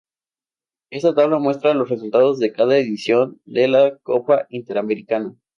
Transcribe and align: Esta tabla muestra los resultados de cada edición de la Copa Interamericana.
Esta 0.89 1.13
tabla 1.13 1.37
muestra 1.37 1.75
los 1.75 1.87
resultados 1.87 2.39
de 2.39 2.51
cada 2.51 2.75
edición 2.75 3.39
de 3.45 3.67
la 3.67 3.97
Copa 3.99 4.47
Interamericana. 4.49 5.35